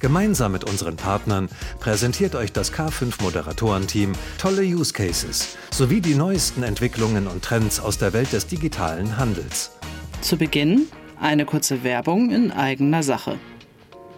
[0.00, 1.48] Gemeinsam mit unseren Partnern
[1.80, 7.98] präsentiert euch das K5 Moderatorenteam tolle Use Cases sowie die neuesten Entwicklungen und Trends aus
[7.98, 9.72] der Welt des digitalen Handels.
[10.20, 10.86] Zu Beginn
[11.20, 13.38] eine kurze Werbung in eigener Sache.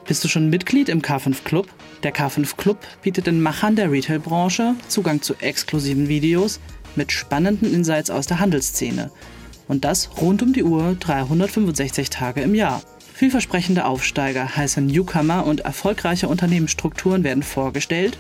[0.07, 1.67] Bist du schon Mitglied im K5 Club?
[2.03, 6.61] Der K5 Club bietet den Machern der Retail-Branche Zugang zu exklusiven Videos
[6.95, 9.11] mit spannenden Insights aus der Handelsszene.
[9.67, 12.83] Und das rund um die Uhr 365 Tage im Jahr.
[13.21, 18.17] Vielversprechende Aufsteiger, heiße Newcomer und erfolgreiche Unternehmensstrukturen werden vorgestellt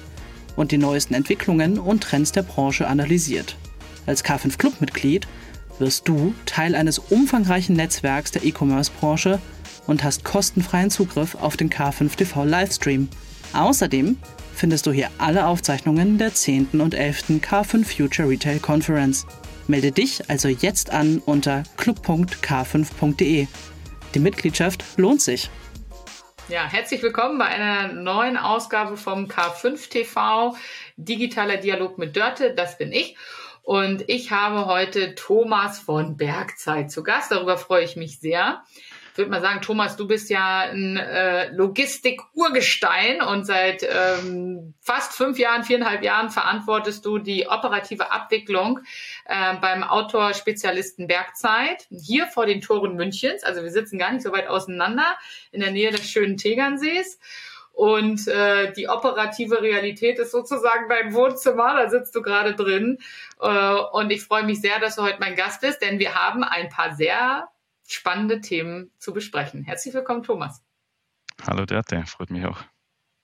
[0.57, 3.57] und die neuesten Entwicklungen und Trends der Branche analysiert.
[4.05, 5.27] Als K5 Club-Mitglied
[5.79, 9.39] wirst du Teil eines umfangreichen Netzwerks der E-Commerce-Branche
[9.87, 13.09] und hast kostenfreien Zugriff auf den K5 TV Livestream.
[13.55, 14.19] Außerdem
[14.55, 16.79] findest du hier alle Aufzeichnungen der 10.
[16.79, 17.41] und 11.
[17.41, 19.25] K5 Future Retail Conference.
[19.67, 23.47] Melde dich also jetzt an unter club.k5.de.
[24.15, 25.51] Die Mitgliedschaft lohnt sich.
[26.49, 30.57] Ja, herzlich willkommen bei einer neuen Ausgabe vom K5 TV
[30.97, 32.53] Digitaler Dialog mit Dörte.
[32.53, 33.17] Das bin ich.
[33.63, 37.31] Und ich habe heute Thomas von Bergzeit zu Gast.
[37.31, 38.65] Darüber freue ich mich sehr
[39.21, 45.39] würde mal sagen, Thomas, du bist ja ein äh, Logistik-Urgestein und seit ähm, fast fünf
[45.39, 48.81] Jahren, viereinhalb Jahren verantwortest du die operative Abwicklung
[49.27, 53.45] äh, beim Outdoor-Spezialisten Bergzeit hier vor den Toren Münchens.
[53.45, 55.17] Also wir sitzen gar nicht so weit auseinander
[55.53, 57.21] in der Nähe des schönen Tegernsees.
[57.73, 62.99] Und äh, die operative Realität ist sozusagen dein Wohnzimmer, da sitzt du gerade drin.
[63.41, 66.43] Äh, und ich freue mich sehr, dass du heute mein Gast bist, denn wir haben
[66.43, 67.49] ein paar sehr
[67.93, 69.65] spannende Themen zu besprechen.
[69.65, 70.63] Herzlich willkommen, Thomas.
[71.47, 72.59] Hallo Dörte, freut mich auch.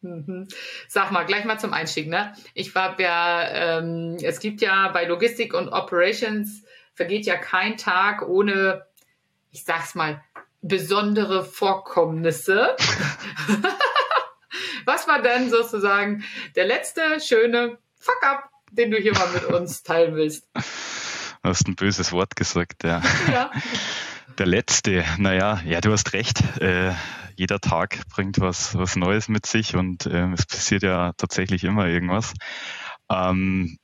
[0.01, 0.49] Mhm.
[0.89, 2.09] Sag mal, gleich mal zum Einstieg.
[2.09, 2.35] Ne?
[2.55, 6.63] Ich war ja, ähm, es gibt ja bei Logistik und Operations
[6.95, 8.87] vergeht ja kein Tag ohne,
[9.51, 10.23] ich sag's mal,
[10.63, 12.77] besondere Vorkommnisse.
[14.85, 16.25] Was war denn sozusagen
[16.55, 20.49] der letzte schöne Fuck-up, den du hier mal mit uns teilen willst?
[20.55, 23.03] Du hast ein böses Wort gesagt, ja.
[23.31, 23.51] ja.
[24.39, 26.43] Der letzte, naja, ja, du hast recht.
[26.61, 26.93] Äh,
[27.37, 31.87] jeder Tag bringt was, was Neues mit sich und äh, es passiert ja tatsächlich immer
[31.87, 32.35] irgendwas.
[33.11, 33.79] Ähm,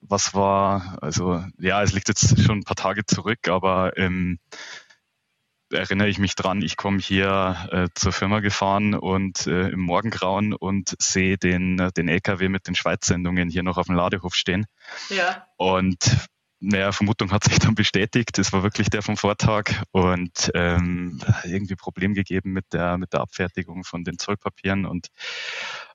[0.00, 4.38] was war, also ja, es liegt jetzt schon ein paar Tage zurück, aber ähm,
[5.70, 10.52] erinnere ich mich dran, ich komme hier äh, zur Firma gefahren und äh, im Morgengrauen
[10.52, 14.66] und sehe den, den LKW mit den Schweizsendungen hier noch auf dem Ladehof stehen.
[15.08, 15.46] Ja.
[15.56, 16.28] Und
[16.62, 18.38] naja, Vermutung hat sich dann bestätigt.
[18.38, 23.20] Es war wirklich der vom Vortag und ähm, irgendwie Problem gegeben mit der, mit der
[23.20, 25.08] Abfertigung von den Zollpapieren und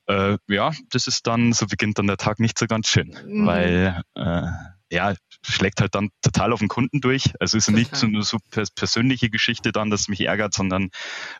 [0.08, 3.46] äh, ja, das ist dann, so beginnt dann der Tag nicht so ganz schön, mhm.
[3.46, 4.48] weil äh,
[4.90, 7.34] ja, schlägt halt dann total auf den Kunden durch.
[7.40, 8.38] Also ist nicht so eine so
[8.76, 10.90] persönliche Geschichte dann, dass mich ärgert, sondern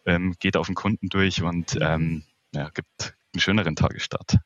[0.06, 1.82] ähm, geht auf den Kunden durch und mhm.
[1.82, 2.24] ähm,
[2.54, 4.38] ja, gibt einen schöneren Tagesstart.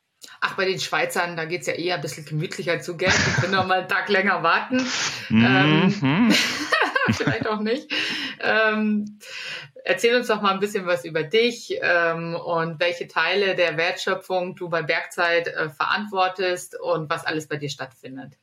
[0.44, 3.12] Ach, bei den Schweizern, da geht's ja eher ein bisschen gemütlicher zu, gell?
[3.12, 4.84] Die können noch mal einen Tag länger warten.
[5.30, 6.34] ähm, mhm.
[7.12, 7.92] vielleicht auch nicht.
[8.40, 9.20] Ähm,
[9.86, 14.56] erzähl uns doch mal ein bisschen was über dich ähm, und welche Teile der Wertschöpfung
[14.56, 18.38] du bei Bergzeit äh, verantwortest und was alles bei dir stattfindet.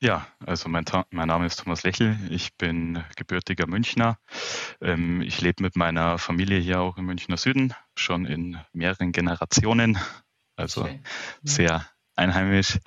[0.00, 2.16] Ja, also mein, mein, Name ist Thomas Lächel.
[2.30, 4.18] Ich bin gebürtiger Münchner.
[4.80, 9.98] Ähm, ich lebe mit meiner Familie hier auch im Münchner Süden, schon in mehreren Generationen
[10.58, 11.00] also okay.
[11.42, 11.86] sehr
[12.16, 12.78] einheimisch.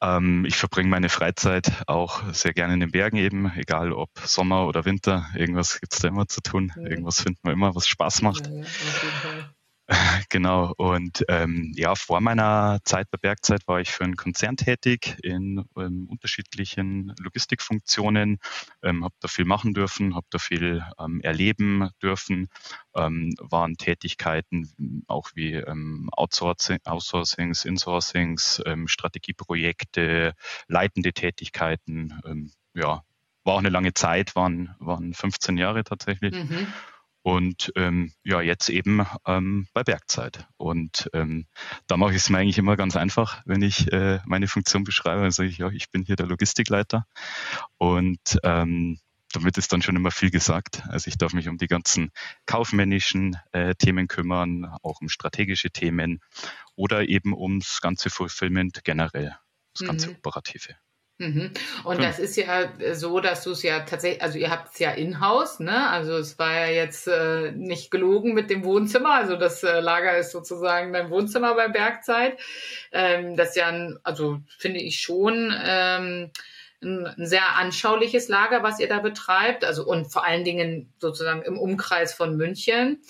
[0.00, 4.66] Ähm, ich verbringe meine Freizeit auch sehr gerne in den Bergen eben, egal ob Sommer
[4.66, 5.26] oder Winter.
[5.34, 6.72] Irgendwas gibt es da immer zu tun.
[6.76, 6.88] Ja.
[6.88, 8.46] Irgendwas findet man immer, was Spaß macht.
[8.46, 9.50] Ja, ja,
[10.28, 10.74] Genau.
[10.76, 15.64] Und ähm, ja, vor meiner Zeit bei Bergzeit war ich für einen Konzern tätig in
[15.76, 18.38] ähm, unterschiedlichen Logistikfunktionen,
[18.82, 22.48] ähm, habe da viel machen dürfen, habe da viel ähm, erleben dürfen,
[22.94, 30.34] ähm, waren Tätigkeiten auch wie ähm, Outsourcing, Outsourcings, Insourcings, Strategieprojekte,
[30.66, 32.50] leitende Tätigkeiten.
[32.74, 33.02] Ja,
[33.44, 36.34] war auch eine lange Zeit, waren, waren 15 Jahre tatsächlich.
[36.34, 36.66] Mhm.
[37.28, 40.46] Und ähm, ja, jetzt eben ähm, bei Bergzeit.
[40.56, 41.44] Und ähm,
[41.86, 45.20] da mache ich es mir eigentlich immer ganz einfach, wenn ich äh, meine Funktion beschreibe.
[45.20, 47.06] Dann sage ich, ja, ich bin hier der Logistikleiter.
[47.76, 48.98] Und ähm,
[49.30, 50.84] damit ist dann schon immer viel gesagt.
[50.88, 52.12] Also ich darf mich um die ganzen
[52.46, 56.20] kaufmännischen äh, Themen kümmern, auch um strategische Themen
[56.76, 59.36] oder eben ums ganze Fulfillment generell,
[59.74, 60.16] das ganze mhm.
[60.16, 60.76] Operative.
[61.20, 61.50] Mhm.
[61.82, 64.92] Und das ist ja so, dass du es ja tatsächlich, also ihr habt es ja
[64.92, 65.90] in-house, ne?
[65.90, 69.14] Also es war ja jetzt äh, nicht gelogen mit dem Wohnzimmer.
[69.14, 72.38] Also das äh, Lager ist sozusagen dein Wohnzimmer bei Bergzeit.
[72.92, 76.30] Ähm, das ist ja, ein, also finde ich schon ähm,
[76.82, 79.64] ein, ein sehr anschauliches Lager, was ihr da betreibt.
[79.64, 83.02] Also und vor allen Dingen sozusagen im Umkreis von München.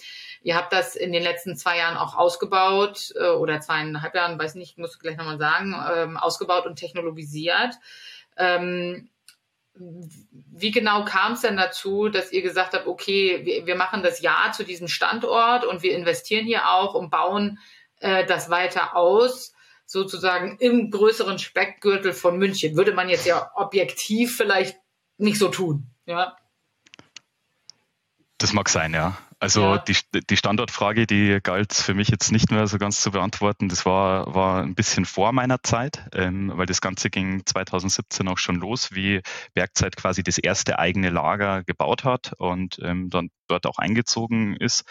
[0.48, 4.54] Ihr habt das in den letzten zwei Jahren auch ausgebaut äh, oder zweieinhalb Jahren, weiß
[4.54, 7.74] nicht, muss gleich nochmal sagen, ähm, ausgebaut und technologisiert.
[8.38, 9.10] Ähm,
[9.74, 14.22] wie genau kam es denn dazu, dass ihr gesagt habt, okay, wir, wir, machen das
[14.22, 17.58] Ja zu diesem Standort und wir investieren hier auch und bauen
[18.00, 19.52] äh, das weiter aus,
[19.84, 22.74] sozusagen im größeren Speckgürtel von München?
[22.74, 24.78] Würde man jetzt ja objektiv vielleicht
[25.18, 26.38] nicht so tun, ja?
[28.38, 29.18] Das mag sein, ja.
[29.40, 29.78] Also ja.
[29.78, 29.96] die,
[30.28, 33.68] die Standortfrage, die galt für mich jetzt nicht mehr so ganz zu beantworten.
[33.68, 38.38] Das war, war ein bisschen vor meiner Zeit, ähm, weil das Ganze ging 2017 auch
[38.38, 39.20] schon los, wie
[39.54, 44.84] Bergzeit quasi das erste eigene Lager gebaut hat und ähm, dann dort auch eingezogen ist.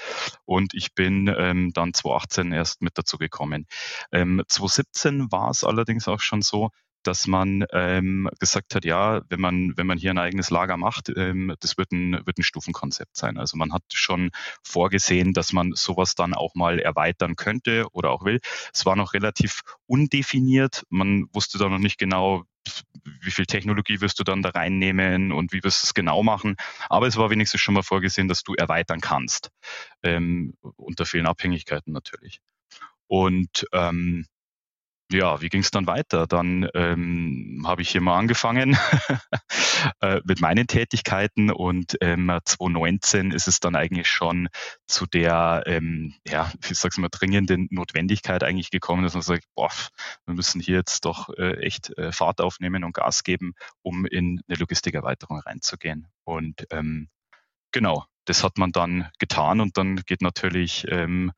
[0.46, 3.68] Und ich bin ähm, dann 2018 erst mit dazu gekommen.
[4.14, 6.70] Ähm, 2017 war es allerdings auch schon so,
[7.04, 11.10] dass man ähm, gesagt hat, ja, wenn man, wenn man hier ein eigenes Lager macht,
[11.16, 13.38] ähm, das wird ein, wird ein Stufenkonzept sein.
[13.38, 14.32] Also man hat schon
[14.64, 18.40] vorgesehen, dass man sowas dann auch mal erweitern könnte oder auch will.
[18.74, 20.84] Es war noch relativ undefiniert.
[20.90, 22.44] Man wusste da noch nicht genau,
[23.22, 26.56] wie viel Technologie wirst du dann da reinnehmen und wie wirst du es genau machen.
[26.90, 29.50] Aber es war wenigstens schon mal vorgesehen, dass du erweitern kannst.
[30.04, 32.40] Ähm, unter vielen Abhängigkeiten natürlich.
[33.08, 34.26] Und ähm,
[35.12, 36.28] ja, wie ging es dann weiter?
[36.28, 38.78] Dann ähm, habe ich hier mal angefangen
[40.02, 44.50] äh, mit meinen Tätigkeiten und ähm, 2019 ist es dann eigentlich schon
[44.86, 49.72] zu der, ähm, ja, wie sag's mal, dringenden Notwendigkeit eigentlich gekommen, dass man sagt, boah,
[50.26, 54.42] wir müssen hier jetzt doch äh, echt äh, Fahrt aufnehmen und Gas geben, um in
[54.48, 56.08] eine Logistikerweiterung reinzugehen.
[56.26, 57.08] Und ähm,
[57.72, 61.32] genau, das hat man dann getan und dann geht natürlich ähm,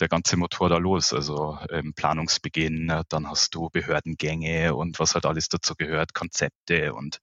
[0.00, 1.12] der ganze Motor da los.
[1.12, 6.94] Also ähm, Planungsbeginn, äh, dann hast du Behördengänge und was halt alles dazu gehört, Konzepte
[6.94, 7.20] und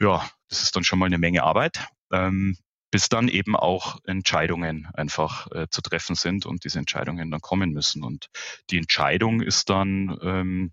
[0.00, 1.86] ja, das ist dann schon mal eine Menge Arbeit.
[2.12, 2.56] Ähm,
[2.90, 7.72] bis dann eben auch Entscheidungen einfach äh, zu treffen sind und diese Entscheidungen dann kommen
[7.72, 8.04] müssen.
[8.04, 8.28] Und
[8.70, 10.72] die Entscheidung ist dann ähm,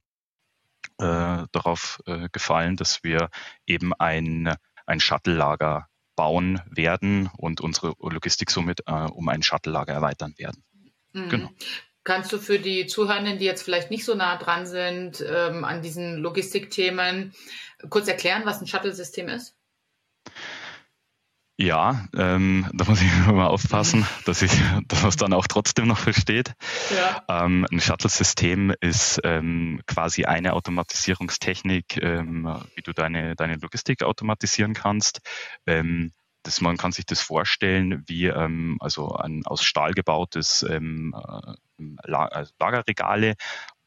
[1.00, 3.30] äh, darauf äh, gefallen, dass wir
[3.66, 4.54] eben ein,
[4.86, 10.64] ein Shuttle-Lager bauen werden und unsere Logistik somit äh, um ein Shuttle-Lager erweitern werden.
[11.14, 11.30] Mhm.
[11.30, 11.50] Genau.
[12.04, 15.84] Kannst du für die Zuhörenden, die jetzt vielleicht nicht so nah dran sind ähm, an
[15.84, 17.34] diesen Logistikthemen,
[17.90, 19.56] kurz erklären, was ein Shuttle-System ist?
[21.62, 24.52] Ja, ähm, da muss ich mal aufpassen, dass ich
[24.88, 26.54] dass man es dann auch trotzdem noch versteht.
[26.96, 27.24] Ja.
[27.30, 34.74] Ähm, ein Shuttle-System ist ähm, quasi eine Automatisierungstechnik, ähm, wie du deine, deine Logistik automatisieren
[34.74, 35.22] kannst.
[35.68, 41.14] Ähm, das, man kann sich das vorstellen wie ähm, also ein aus Stahl gebautes ähm,
[41.16, 41.54] äh,
[42.08, 43.36] also Lagerregale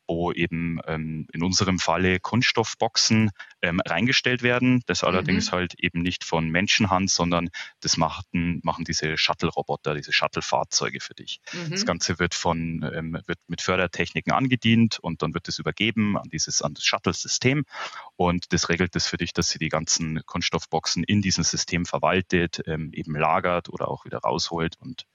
[0.06, 3.30] wo eben ähm, in unserem Falle Kunststoffboxen
[3.62, 4.82] ähm, reingestellt werden.
[4.86, 5.08] Das mhm.
[5.08, 11.14] allerdings halt eben nicht von Menschenhand, sondern das machten, machen diese Shuttle-Roboter, diese Shuttle-Fahrzeuge für
[11.14, 11.40] dich.
[11.52, 11.70] Mhm.
[11.70, 16.28] Das Ganze wird von ähm, wird mit Fördertechniken angedient und dann wird es übergeben an
[16.30, 17.64] dieses an das Shuttle-System
[18.16, 22.62] und das regelt es für dich, dass sie die ganzen Kunststoffboxen in diesem System verwaltet,
[22.66, 25.06] ähm, eben lagert oder auch wieder rausholt und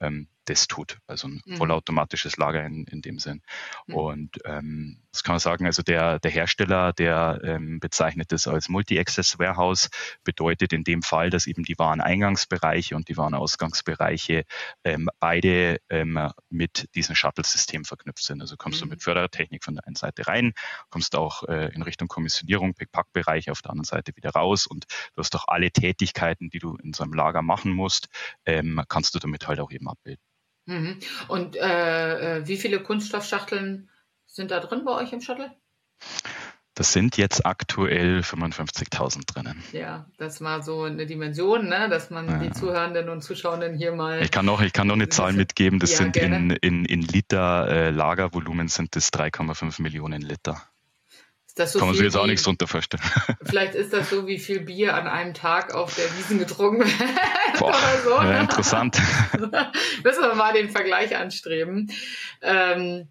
[0.00, 0.98] ähm, das tut.
[1.06, 1.56] Also ein mhm.
[1.56, 3.42] vollautomatisches Lager in, in dem Sinn.
[3.86, 3.94] Mhm.
[3.94, 8.68] Und ähm, das kann man sagen, also der, der Hersteller, der ähm, bezeichnet das als
[8.68, 9.90] Multi-Access Warehouse,
[10.24, 14.44] bedeutet in dem Fall, dass eben die Wareneingangsbereiche und die Warenausgangsbereiche
[14.84, 18.40] ähm, beide ähm, mit diesem Shuttle-System verknüpft sind.
[18.40, 18.86] Also kommst mhm.
[18.86, 20.52] du mit Fördertechnik von der einen Seite rein,
[20.90, 25.20] kommst auch äh, in Richtung Kommissionierung, Pick-Pack-Bereich auf der anderen Seite wieder raus und du
[25.20, 28.08] hast doch alle Tätigkeiten, die du in so einem Lager machen musst,
[28.46, 30.22] ähm, kannst du damit halt auch eben abbilden.
[30.66, 30.98] Mhm.
[31.28, 33.88] Und äh, äh, wie viele Kunststoffschachteln
[34.26, 35.50] sind da drin bei euch im Shuttle?
[36.74, 39.62] Das sind jetzt aktuell 55.000 drinnen.
[39.72, 41.88] Ja, das war so eine Dimension, ne?
[41.90, 42.38] dass man ja.
[42.38, 44.22] die Zuhörenden und Zuschauenden hier mal.
[44.22, 45.78] Ich kann noch, ich kann noch eine Zahl mitgeben.
[45.80, 50.62] Das ja, sind in, in, in Liter äh, Lagervolumen sind das 3,5 Millionen Liter.
[51.54, 53.02] So Kann man sich jetzt auch nichts drunter vorstellen.
[53.44, 57.60] Vielleicht ist das so, wie viel Bier an einem Tag auf der Wiesen getrunken wird
[57.62, 58.10] oder so.
[58.10, 58.98] Ja, interessant.
[60.02, 61.90] Müssen wir mal den Vergleich anstreben.
[62.40, 63.08] Ähm,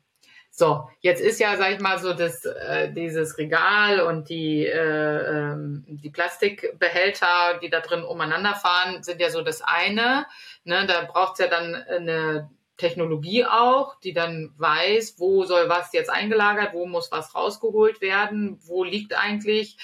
[0.53, 5.51] So, jetzt ist ja, sag ich mal, so das, äh, dieses Regal und die, äh,
[5.51, 10.25] ähm, die Plastikbehälter, die da drin umeinander fahren, sind ja so das eine.
[10.65, 10.85] Ne?
[10.87, 12.49] Da braucht's ja dann eine
[12.81, 18.59] Technologie auch, die dann weiß, wo soll was jetzt eingelagert, wo muss was rausgeholt werden,
[18.63, 19.77] wo liegt eigentlich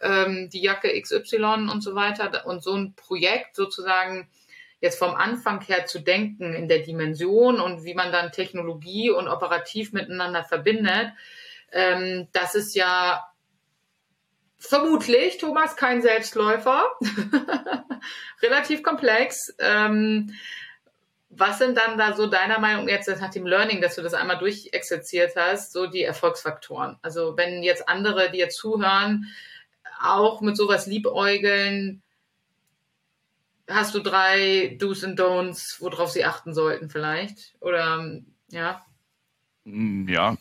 [0.00, 2.46] ähm, die Jacke XY und so weiter.
[2.46, 4.30] Und so ein Projekt sozusagen
[4.80, 9.28] jetzt vom Anfang her zu denken in der Dimension und wie man dann Technologie und
[9.28, 11.10] operativ miteinander verbindet,
[11.72, 13.24] ähm, das ist ja
[14.58, 16.84] vermutlich, Thomas, kein Selbstläufer,
[18.42, 19.54] relativ komplex.
[19.58, 20.34] Ähm,
[21.36, 24.38] was sind dann da so deiner Meinung jetzt nach dem Learning, dass du das einmal
[24.38, 26.98] durchexerziert hast, so die Erfolgsfaktoren?
[27.02, 29.26] Also wenn jetzt andere dir zuhören,
[30.00, 32.02] auch mit sowas liebäugeln,
[33.68, 37.54] hast du drei Do's and Don'ts, worauf sie achten sollten vielleicht?
[37.60, 38.84] Oder ja?
[39.64, 40.36] Mm, ja,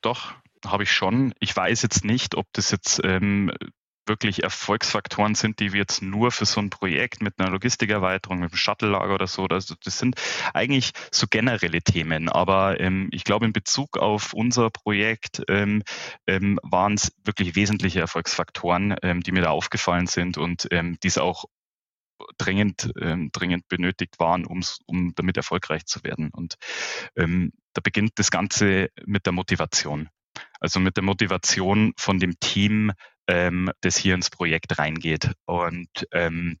[0.00, 1.34] doch, habe ich schon.
[1.40, 3.52] Ich weiß jetzt nicht, ob das jetzt ähm,
[4.06, 8.50] wirklich Erfolgsfaktoren sind, die wir jetzt nur für so ein Projekt mit einer Logistikerweiterung, mit
[8.50, 10.16] einem Shuttle-Lager oder so, also das sind
[10.52, 12.28] eigentlich so generelle Themen.
[12.28, 15.82] Aber ähm, ich glaube, in Bezug auf unser Projekt ähm,
[16.26, 21.08] ähm, waren es wirklich wesentliche Erfolgsfaktoren, ähm, die mir da aufgefallen sind und ähm, die
[21.08, 21.44] es auch
[22.38, 26.30] dringend, ähm, dringend benötigt waren, um's, um damit erfolgreich zu werden.
[26.32, 26.56] Und
[27.16, 30.08] ähm, da beginnt das Ganze mit der Motivation.
[30.60, 32.92] Also mit der Motivation von dem Team,
[33.28, 35.32] ähm, das hier ins Projekt reingeht.
[35.46, 36.58] Und ähm,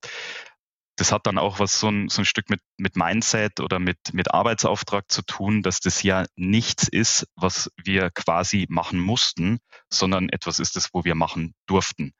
[0.96, 3.98] das hat dann auch was so ein, so ein Stück mit, mit Mindset oder mit,
[4.12, 9.58] mit Arbeitsauftrag zu tun, dass das ja nichts ist, was wir quasi machen mussten,
[9.90, 12.12] sondern etwas ist es, wo wir machen durften.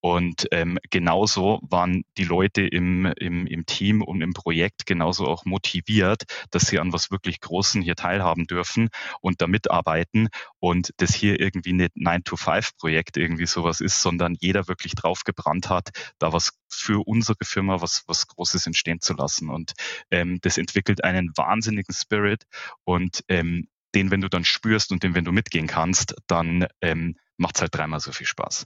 [0.00, 5.44] Und ähm, genauso waren die Leute im, im, im Team und im Projekt genauso auch
[5.44, 8.88] motiviert, dass sie an was wirklich Großen hier teilhaben dürfen
[9.20, 14.94] und da mitarbeiten und das hier irgendwie nicht 9-to-5-Projekt irgendwie sowas ist, sondern jeder wirklich
[14.94, 19.50] drauf gebrannt hat, da was für unsere Firma was, was Großes entstehen zu lassen.
[19.50, 19.72] Und
[20.10, 22.44] ähm, das entwickelt einen wahnsinnigen Spirit
[22.84, 27.16] und ähm, den, wenn du dann spürst und den, wenn du mitgehen kannst, dann ähm,
[27.42, 28.64] macht es halt dreimal so viel Spaß.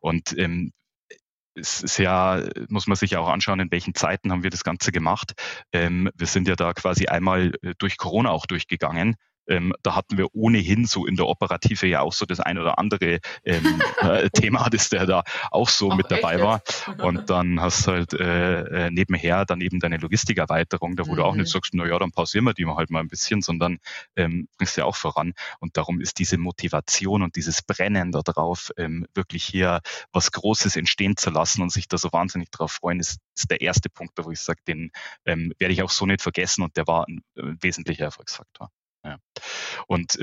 [0.00, 0.72] Und ähm,
[1.54, 4.64] es ist ja, muss man sich ja auch anschauen, in welchen Zeiten haben wir das
[4.64, 5.32] Ganze gemacht.
[5.72, 9.16] Ähm, wir sind ja da quasi einmal äh, durch Corona auch durchgegangen.
[9.52, 12.78] Ähm, da hatten wir ohnehin so in der Operative ja auch so das ein oder
[12.78, 16.42] andere ähm, äh, Thema, das der da auch so Ach, mit dabei echt?
[16.42, 16.62] war.
[17.06, 21.16] Und dann hast halt äh, äh, nebenher dann eben deine Logistikerweiterung, da wo mhm.
[21.16, 21.52] du auch nicht mhm.
[21.52, 23.78] sagst, na ja, dann pausieren wir die mal halt mal ein bisschen, sondern
[24.16, 25.34] ähm, bringst ja auch voran.
[25.60, 29.80] Und darum ist diese Motivation und dieses Brennen darauf, ähm, wirklich hier
[30.12, 33.60] was Großes entstehen zu lassen und sich da so wahnsinnig drauf freuen, ist, ist der
[33.60, 34.92] erste Punkt, wo ich sage, den
[35.26, 38.70] ähm, werde ich auch so nicht vergessen und der war ein, ein äh, wesentlicher Erfolgsfaktor.
[39.04, 39.18] Ja.
[39.88, 40.16] Und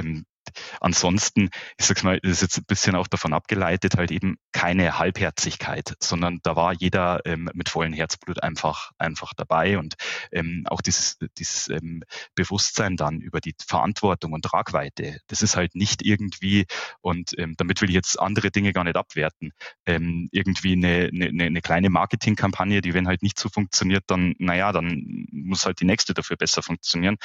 [0.80, 5.00] ansonsten, ich sag's mal, das ist jetzt ein bisschen auch davon abgeleitet, halt eben keine
[5.00, 9.96] Halbherzigkeit, sondern da war jeder ähm, mit vollem Herzblut einfach, einfach dabei und
[10.32, 12.04] ähm, auch dieses, dieses ähm,
[12.36, 16.66] Bewusstsein dann über die Verantwortung und Tragweite, das ist halt nicht irgendwie,
[17.02, 19.52] und ähm, damit will ich jetzt andere Dinge gar nicht abwerten,
[19.86, 24.72] ähm, irgendwie eine, eine, eine kleine Marketingkampagne, die wenn halt nicht so funktioniert, dann, naja,
[24.72, 27.18] dann muss halt die nächste dafür besser funktionieren.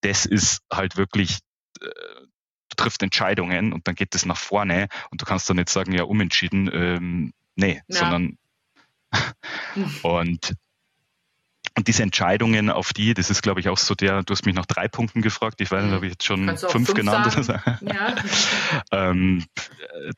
[0.00, 1.38] Das ist halt wirklich
[1.80, 1.86] äh,
[2.74, 6.04] trifft Entscheidungen und dann geht es nach vorne und du kannst dann nicht sagen, ja,
[6.04, 7.98] umentschieden, ähm, nee, ja.
[7.98, 8.38] sondern
[10.02, 10.54] und
[11.76, 14.54] und diese Entscheidungen, auf die, das ist, glaube ich, auch so der, du hast mich
[14.54, 17.36] nach drei Punkten gefragt, ich weiß nicht, habe ich jetzt schon fünf, fünf, genannt.
[17.80, 18.14] Ja.
[18.92, 19.44] ähm,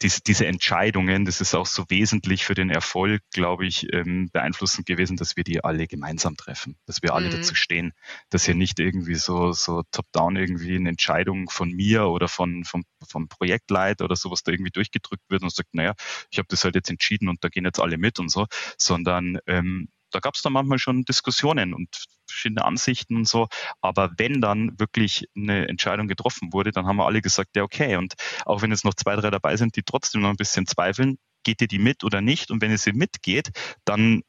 [0.02, 4.86] diese, diese Entscheidungen, das ist auch so wesentlich für den Erfolg, glaube ich, ähm, beeinflussend
[4.86, 7.32] gewesen, dass wir die alle gemeinsam treffen, dass wir alle mhm.
[7.32, 7.92] dazu stehen,
[8.28, 12.84] dass hier nicht irgendwie so, so top-down irgendwie eine Entscheidung von mir oder von, vom,
[13.08, 15.94] vom Projektleit oder sowas da irgendwie durchgedrückt wird und sagt, naja,
[16.30, 18.46] ich habe das halt jetzt entschieden und da gehen jetzt alle mit und so,
[18.76, 23.48] sondern ähm, da gab es dann manchmal schon Diskussionen und verschiedene Ansichten und so.
[23.82, 27.96] Aber wenn dann wirklich eine Entscheidung getroffen wurde, dann haben wir alle gesagt, ja, okay.
[27.96, 28.14] Und
[28.46, 31.60] auch wenn jetzt noch zwei, drei dabei sind, die trotzdem noch ein bisschen zweifeln, geht
[31.60, 32.50] ihr die mit oder nicht?
[32.50, 33.50] Und wenn ihr sie mitgeht,
[33.84, 34.22] dann,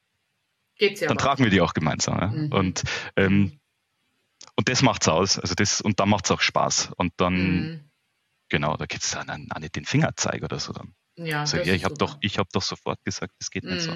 [0.77, 2.20] ja dann tragen wir die auch gemeinsam.
[2.20, 2.27] Ja?
[2.27, 2.51] Mhm.
[2.51, 2.84] Und,
[3.15, 3.60] ähm,
[4.58, 5.39] und das macht's aus.
[5.39, 6.91] Also das, und dann macht's auch Spaß.
[6.98, 7.89] Und dann, mhm.
[8.50, 10.94] genau, da gibt's dann auch nicht den Fingerzeig oder so dann.
[11.15, 13.96] Ja, also, ja ich habe doch, ich habe doch sofort gesagt, es geht nicht so.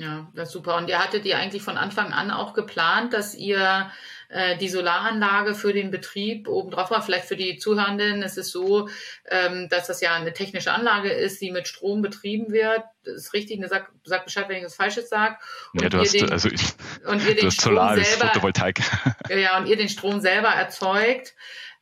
[0.00, 0.76] Ja, das ist super.
[0.76, 3.90] Und ihr hattet ihr eigentlich von Anfang an auch geplant, dass ihr
[4.28, 7.02] äh, die Solaranlage für den Betrieb obendrauf war.
[7.02, 8.88] Vielleicht für die Zuhörenden ist es so,
[9.28, 12.84] ähm, dass das ja eine technische Anlage ist, die mit Strom betrieben wird.
[13.02, 15.36] Das ist richtig, ne, sag, sag Bescheid, wenn ich was Falsches sage.
[15.72, 16.62] Ja, du hast, den, also ich,
[17.04, 18.80] und ihr den Strom Solar selber, Photovoltaik.
[19.30, 21.34] Ja, und ihr den Strom selber erzeugt.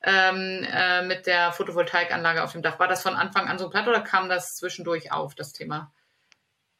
[0.06, 2.78] ähm, äh, mit der Photovoltaikanlage auf dem Dach.
[2.78, 5.92] War das von Anfang an so platt oder kam das zwischendurch auf, das Thema?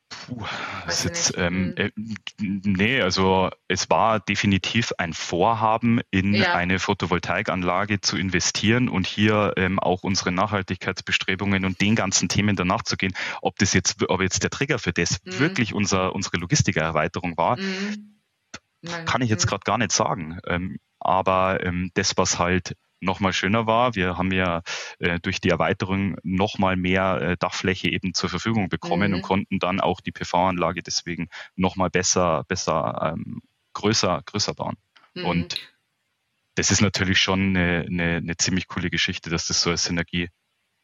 [0.09, 0.45] Puh,
[0.87, 1.87] das jetzt, ähm, hm.
[1.87, 1.91] äh,
[2.39, 6.55] nee, also es war definitiv ein Vorhaben, in ja.
[6.55, 12.83] eine Photovoltaikanlage zu investieren und hier ähm, auch unsere Nachhaltigkeitsbestrebungen und den ganzen Themen danach
[12.83, 13.15] zu gehen.
[13.43, 15.41] Ob das jetzt, ob jetzt der Trigger für das mhm.
[15.41, 18.17] wirklich unser, unsere Logistikererweiterung war, mhm.
[19.07, 19.49] kann ich jetzt mhm.
[19.51, 20.39] gerade gar nicht sagen.
[20.47, 23.95] Ähm, aber ähm, das, was halt nochmal schöner war.
[23.95, 24.63] Wir haben ja
[24.99, 29.17] äh, durch die Erweiterung nochmal mehr äh, Dachfläche eben zur Verfügung bekommen mhm.
[29.17, 33.41] und konnten dann auch die PV-Anlage deswegen nochmal besser, besser, ähm,
[33.73, 34.77] größer, größer bauen.
[35.15, 35.25] Mhm.
[35.25, 35.57] Und
[36.57, 40.29] das ist natürlich schon eine, eine, eine, ziemlich coole Geschichte, dass das so als Synergie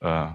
[0.00, 0.28] äh,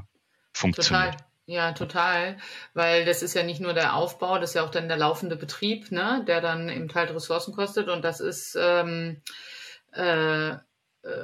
[0.54, 1.14] funktioniert.
[1.14, 1.28] Total.
[1.50, 2.38] Ja, total,
[2.74, 5.38] weil das ist ja nicht nur der Aufbau, das ist ja auch dann der laufende
[5.38, 9.22] Betrieb, ne, der dann eben halt Ressourcen kostet und das ist ähm,
[9.94, 10.58] äh,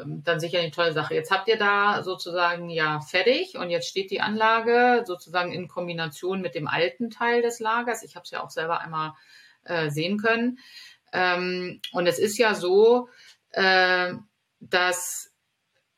[0.05, 1.13] dann sicher eine tolle Sache.
[1.13, 6.41] Jetzt habt ihr da sozusagen ja fertig und jetzt steht die Anlage sozusagen in Kombination
[6.41, 8.03] mit dem alten Teil des Lagers.
[8.03, 9.13] Ich habe es ja auch selber einmal
[9.65, 10.59] äh, sehen können.
[11.11, 13.09] Ähm, und es ist ja so,
[13.51, 14.13] äh,
[14.59, 15.33] dass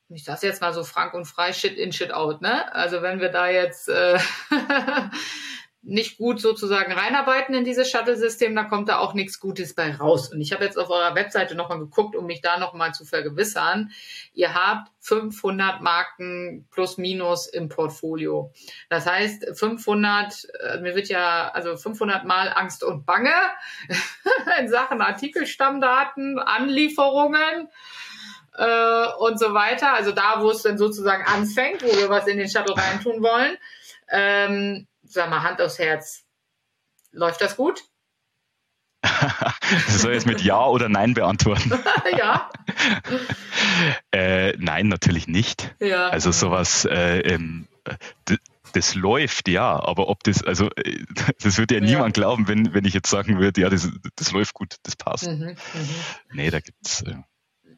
[0.09, 2.73] ich sage jetzt mal so frank und frei, shit in, shit out, ne?
[2.75, 4.19] Also wenn wir da jetzt äh,
[5.85, 10.31] nicht gut sozusagen reinarbeiten in dieses Shuttle-System, dann kommt da auch nichts Gutes bei raus.
[10.33, 13.91] Und ich habe jetzt auf eurer Webseite nochmal geguckt, um mich da nochmal zu vergewissern.
[14.33, 18.51] Ihr habt 500 Marken plus minus im Portfolio.
[18.89, 23.33] Das heißt, 500, äh, mir wird ja, also 500 mal Angst und Bange
[24.59, 27.69] in Sachen Artikelstammdaten, Anlieferungen
[28.57, 29.93] äh, und so weiter.
[29.93, 33.57] Also da, wo es dann sozusagen anfängt, wo wir was in den Shuttle reintun wollen.
[34.09, 36.23] Ähm, sag mal, Hand aufs Herz.
[37.11, 37.83] Läuft das gut?
[39.01, 41.71] das soll jetzt mit Ja oder Nein beantworten.
[42.17, 42.49] ja.
[44.11, 45.75] äh, nein, natürlich nicht.
[45.79, 46.09] Ja.
[46.09, 47.67] Also sowas, äh, ähm,
[48.73, 51.03] das läuft, ja, aber ob das, also äh,
[51.41, 54.31] das würde ja, ja, niemand glauben, wenn, wenn ich jetzt sagen würde, ja, das, das
[54.31, 55.27] läuft gut, das passt.
[55.27, 55.55] Mhm, mh.
[56.33, 57.01] Nee, da gibt's.
[57.03, 57.15] Äh,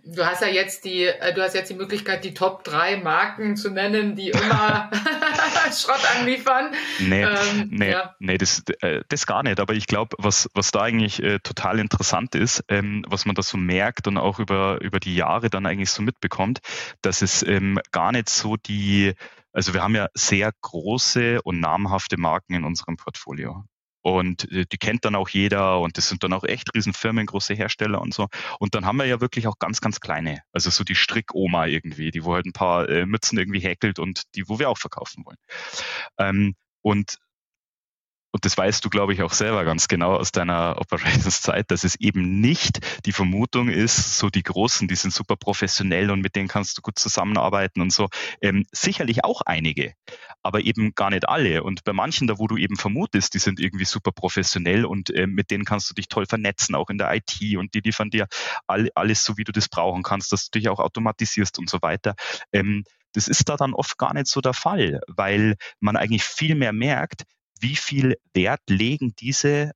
[0.10, 3.58] Du hast ja jetzt die, äh, du hast jetzt die Möglichkeit, die Top 3 Marken
[3.58, 4.90] zu nennen, die immer
[5.72, 6.74] Schrott anliefern.
[7.00, 8.16] Nee, ähm, nee, ja.
[8.20, 9.60] nee das, äh, das gar nicht.
[9.60, 13.42] Aber ich glaube, was, was da eigentlich äh, total interessant ist, ähm, was man da
[13.42, 16.60] so merkt und auch über, über die Jahre dann eigentlich so mitbekommt,
[17.02, 19.14] dass es ähm, gar nicht so die,
[19.52, 23.64] also wir haben ja sehr große und namhafte Marken in unserem Portfolio.
[24.08, 27.54] Und äh, die kennt dann auch jeder und das sind dann auch echt Riesenfirmen, große
[27.56, 28.28] Hersteller und so.
[28.58, 32.10] Und dann haben wir ja wirklich auch ganz, ganz kleine, also so die Strickoma irgendwie,
[32.12, 35.26] die wo halt ein paar äh, Mützen irgendwie häkelt und die, wo wir auch verkaufen
[35.26, 35.36] wollen.
[36.18, 37.18] Ähm, und
[38.38, 41.96] und das weißt du, glaube ich, auch selber ganz genau aus deiner Operations-Zeit, dass es
[41.96, 46.48] eben nicht die Vermutung ist, so die Großen, die sind super professionell und mit denen
[46.48, 48.10] kannst du gut zusammenarbeiten und so.
[48.40, 49.96] Ähm, sicherlich auch einige,
[50.44, 51.64] aber eben gar nicht alle.
[51.64, 55.26] Und bei manchen, da wo du eben vermutest, die sind irgendwie super professionell und äh,
[55.26, 58.28] mit denen kannst du dich toll vernetzen, auch in der IT und die liefern dir
[58.68, 61.80] all, alles so, wie du das brauchen kannst, dass du dich auch automatisierst und so
[61.82, 62.14] weiter.
[62.54, 66.54] Ähm, das ist da dann oft gar nicht so der Fall, weil man eigentlich viel
[66.54, 67.24] mehr merkt,
[67.62, 69.72] wie viel Wert legen diese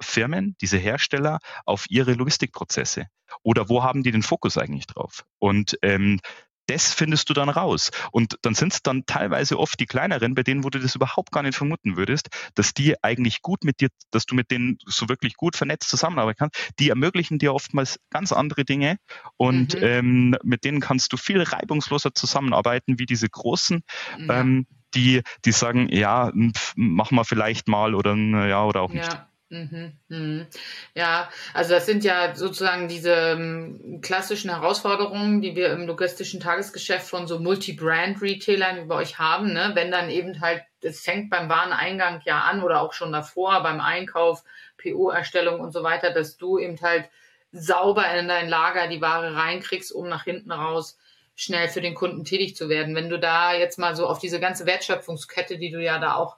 [0.00, 3.06] Firmen, diese Hersteller auf ihre Logistikprozesse?
[3.42, 5.24] Oder wo haben die den Fokus eigentlich drauf?
[5.38, 6.20] Und ähm,
[6.66, 7.90] das findest du dann raus.
[8.10, 11.30] Und dann sind es dann teilweise oft die kleineren, bei denen, wo du das überhaupt
[11.30, 15.08] gar nicht vermuten würdest, dass die eigentlich gut mit dir, dass du mit denen so
[15.08, 16.72] wirklich gut vernetzt zusammenarbeiten kannst.
[16.78, 18.96] Die ermöglichen dir oftmals ganz andere Dinge
[19.36, 19.82] und mhm.
[19.82, 23.82] ähm, mit denen kannst du viel reibungsloser zusammenarbeiten wie diese großen.
[24.18, 24.40] Ja.
[24.40, 26.32] Ähm, die, die sagen, ja,
[26.76, 29.12] machen wir vielleicht mal oder ja oder auch nicht.
[29.12, 29.28] Ja.
[29.50, 30.46] Mhm, mhm.
[30.94, 37.06] Ja, also das sind ja sozusagen diese ähm, klassischen Herausforderungen, die wir im logistischen Tagesgeschäft
[37.06, 39.52] von so Multi-Brand-Retailern über euch haben.
[39.52, 39.70] Ne?
[39.74, 43.80] Wenn dann eben halt, es fängt beim Wareneingang ja an oder auch schon davor, beim
[43.80, 44.42] Einkauf,
[44.82, 47.08] PO-Erstellung und so weiter, dass du eben halt
[47.52, 50.98] sauber in dein Lager die Ware reinkriegst, um nach hinten raus
[51.36, 52.94] schnell für den Kunden tätig zu werden.
[52.94, 56.36] Wenn du da jetzt mal so auf diese ganze Wertschöpfungskette, die du ja da auch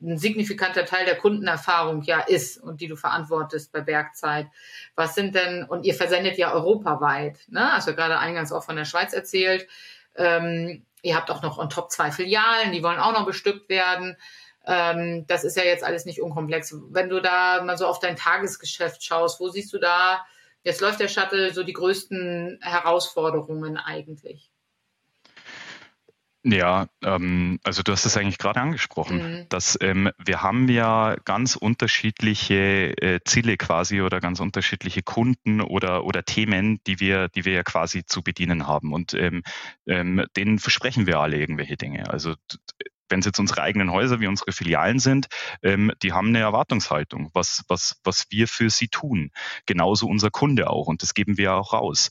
[0.00, 4.46] ein signifikanter Teil der Kundenerfahrung ja ist und die du verantwortest bei Bergzeit.
[4.94, 7.72] Was sind denn, und ihr versendet ja europaweit, ne?
[7.72, 9.66] Hast du gerade eingangs auch von der Schweiz erzählt.
[10.14, 14.16] Ähm, ihr habt auch noch on top zwei Filialen, die wollen auch noch bestückt werden.
[14.66, 16.76] Ähm, das ist ja jetzt alles nicht unkomplex.
[16.90, 20.24] Wenn du da mal so auf dein Tagesgeschäft schaust, wo siehst du da
[20.68, 24.50] Jetzt läuft der Shuttle so die größten Herausforderungen eigentlich.
[26.44, 29.48] Ja, ähm, also du hast es eigentlich gerade angesprochen, mhm.
[29.48, 36.04] dass ähm, wir haben ja ganz unterschiedliche äh, Ziele quasi oder ganz unterschiedliche Kunden oder
[36.04, 39.44] oder Themen, die wir die wir ja quasi zu bedienen haben und ähm,
[39.86, 42.10] ähm, denen versprechen wir alle irgendwelche Dinge.
[42.10, 42.34] Also
[43.08, 45.26] wenn es jetzt unsere eigenen Häuser wie unsere Filialen sind,
[45.62, 49.30] ähm, die haben eine Erwartungshaltung, was, was, was wir für sie tun.
[49.66, 50.86] Genauso unser Kunde auch.
[50.86, 52.10] Und das geben wir auch raus.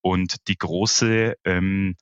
[0.00, 1.96] Und die große ähm,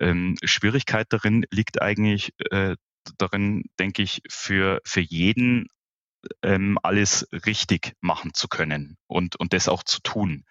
[0.00, 2.76] ähm, Schwierigkeit darin liegt eigentlich äh,
[3.18, 5.68] darin, denke ich, für, für jeden
[6.42, 10.44] ähm, alles richtig machen zu können und, und das auch zu tun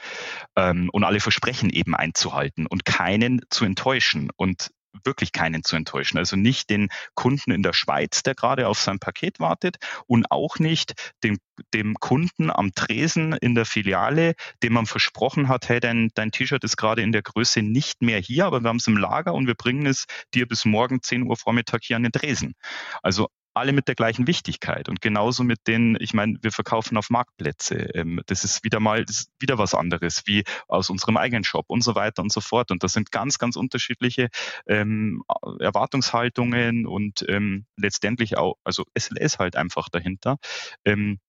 [0.56, 4.30] ähm, und alle Versprechen eben einzuhalten und keinen zu enttäuschen.
[4.36, 4.72] Und
[5.04, 6.18] wirklich keinen zu enttäuschen.
[6.18, 9.78] Also nicht den Kunden in der Schweiz, der gerade auf sein Paket wartet
[10.08, 11.38] und auch nicht dem,
[11.74, 16.64] dem Kunden am Tresen in der Filiale, dem man versprochen hat, hey, dein, dein T-Shirt
[16.64, 19.48] ist gerade in der Größe nicht mehr hier, aber wir haben es im Lager und
[19.48, 22.54] wir bringen es dir bis morgen 10 Uhr Vormittag hier an den Tresen.
[23.02, 24.90] Also alle mit der gleichen Wichtigkeit.
[24.90, 27.76] Und genauso mit den, ich meine, wir verkaufen auf Marktplätze.
[27.96, 31.82] Ähm, das ist wieder mal, ist wieder was anderes, wie aus unserem eigenen Shop und
[31.82, 32.72] so weiter und so fort.
[32.72, 34.30] Und das sind ganz, ganz unterschiedliche
[34.68, 35.24] ähm,
[35.60, 40.38] Erwartungshaltungen und ähm, letztendlich auch, also SLS halt einfach dahinter.
[40.84, 41.20] Ähm,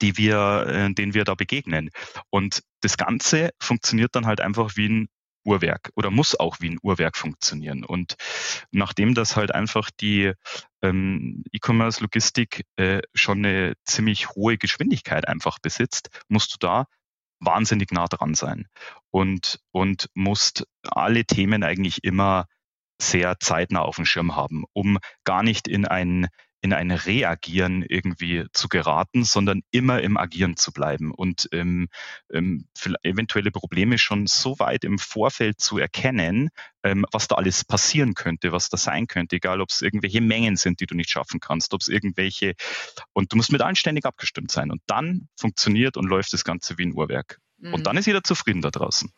[0.00, 1.90] die wir, äh, denen wir da begegnen.
[2.30, 5.08] Und das Ganze funktioniert dann halt einfach wie ein
[5.44, 7.84] Uhrwerk oder muss auch wie ein Uhrwerk funktionieren.
[7.84, 8.14] Und
[8.70, 10.32] nachdem das halt einfach die
[10.82, 16.86] ähm, E-Commerce-Logistik äh, schon eine ziemlich hohe Geschwindigkeit einfach besitzt, musst du da
[17.40, 18.66] wahnsinnig nah dran sein
[19.10, 22.46] und, und musst alle Themen eigentlich immer
[23.00, 26.28] sehr zeitnah auf dem Schirm haben, um gar nicht in ein
[26.64, 31.88] in ein Reagieren irgendwie zu geraten, sondern immer im Agieren zu bleiben und ähm,
[32.32, 32.66] ähm,
[33.02, 36.48] eventuelle Probleme schon so weit im Vorfeld zu erkennen,
[36.82, 40.56] ähm, was da alles passieren könnte, was da sein könnte, egal ob es irgendwelche Mengen
[40.56, 42.54] sind, die du nicht schaffen kannst, ob es irgendwelche
[43.12, 46.78] und du musst mit allen ständig abgestimmt sein und dann funktioniert und läuft das Ganze
[46.78, 47.40] wie ein Uhrwerk.
[47.58, 47.74] Mhm.
[47.74, 49.10] Und dann ist jeder zufrieden da draußen.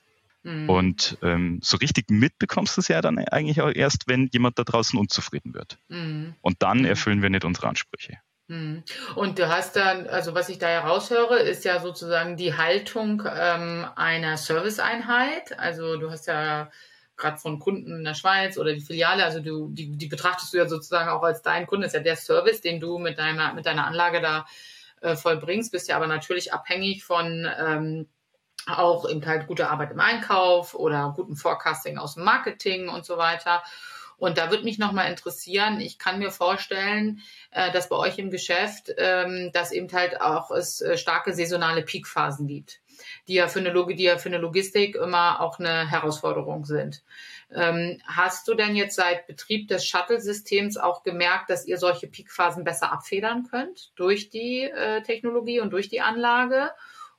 [0.46, 0.70] Mhm.
[0.70, 4.62] Und ähm, so richtig mitbekommst du es ja dann eigentlich auch erst, wenn jemand da
[4.62, 5.76] draußen unzufrieden wird.
[5.88, 6.36] Mhm.
[6.40, 6.84] Und dann mhm.
[6.84, 8.18] erfüllen wir nicht unsere Ansprüche.
[8.46, 8.84] Mhm.
[9.16, 13.86] Und du hast dann, also was ich da heraushöre, ist ja sozusagen die Haltung ähm,
[13.96, 15.58] einer Serviceeinheit.
[15.58, 16.70] Also du hast ja
[17.16, 20.58] gerade von Kunden in der Schweiz oder die Filiale, also du, die, die betrachtest du
[20.58, 23.66] ja sozusagen auch als dein Kunde, ist ja der Service, den du mit deiner, mit
[23.66, 24.46] deiner Anlage da
[25.00, 28.06] äh, vollbringst, bist ja aber natürlich abhängig von ähm,
[28.66, 33.16] auch eben halt gute Arbeit im Einkauf oder guten Forecasting aus dem Marketing und so
[33.16, 33.62] weiter.
[34.18, 38.30] Und da würde mich nochmal interessieren, ich kann mir vorstellen, äh, dass bei euch im
[38.30, 42.80] Geschäft, ähm, dass eben halt auch es äh, starke saisonale Peakphasen gibt,
[43.28, 47.02] die ja für eine, die ja für eine Logistik immer auch eine Herausforderung sind.
[47.54, 52.64] Ähm, hast du denn jetzt seit Betrieb des Shuttle-Systems auch gemerkt, dass ihr solche Peakphasen
[52.64, 56.70] besser abfedern könnt durch die äh, Technologie und durch die Anlage?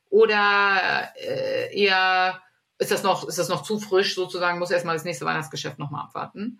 [0.10, 2.41] Oder äh, eher
[2.80, 6.06] ist das noch, ist das noch zu frisch sozusagen, muss erstmal das nächste Weihnachtsgeschäft nochmal
[6.06, 6.60] abwarten?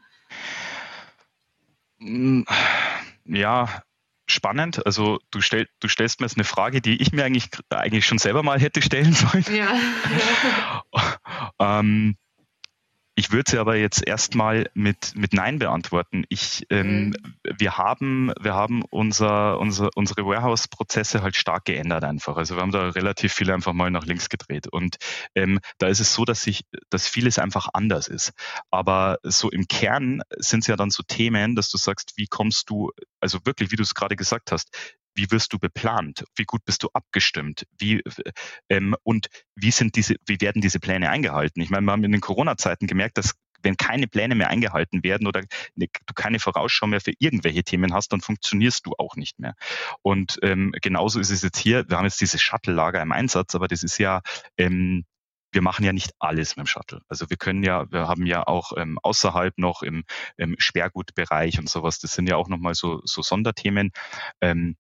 [2.00, 2.42] Mm,
[3.26, 3.84] ja,
[4.28, 4.86] spannend.
[4.86, 8.18] Also du, stell, du stellst mir jetzt eine Frage, die ich mir eigentlich, eigentlich schon
[8.18, 9.46] selber mal hätte stellen sollen.
[9.56, 10.84] Ja.
[11.60, 12.18] ähm,
[13.28, 16.24] ich würde sie aber jetzt erstmal mit, mit Nein beantworten.
[16.30, 17.14] Ich, ähm, mhm.
[17.58, 22.38] wir haben, wir haben unser, unser, unsere Warehouse-Prozesse halt stark geändert einfach.
[22.38, 24.68] Also wir haben da relativ viel einfach mal nach links gedreht.
[24.68, 24.96] Und
[25.36, 28.32] ähm, da ist es so, dass sich, dass vieles einfach anders ist.
[28.72, 32.70] Aber so im Kern sind es ja dann so Themen, dass du sagst, wie kommst
[32.70, 34.70] du, also wirklich, wie du es gerade gesagt hast,
[35.18, 36.24] wie wirst du beplant?
[36.36, 37.66] Wie gut bist du abgestimmt?
[37.78, 38.02] Wie,
[38.70, 41.62] ähm, und wie sind diese, wie werden diese Pläne eingehalten?
[41.62, 45.28] Ich meine, wir haben in den Corona-Zeiten gemerkt, dass wenn keine Pläne mehr eingehalten werden
[45.28, 45.42] oder
[45.76, 49.56] ne, du keine Vorausschau mehr für irgendwelche Themen hast, dann funktionierst du auch nicht mehr.
[50.04, 51.90] Und ähm, genauso ist es jetzt hier.
[51.90, 54.22] Wir haben jetzt diese Shuttle-Lager im Einsatz, aber das ist ja
[54.58, 55.06] ähm,
[55.52, 57.02] wir machen ja nicht alles mit dem Shuttle.
[57.08, 60.04] Also wir können ja, wir haben ja auch ähm, außerhalb noch im,
[60.36, 63.92] im Sperrgutbereich und sowas, das sind ja auch nochmal so, so Sonderthemen.
[64.42, 64.76] Ähm,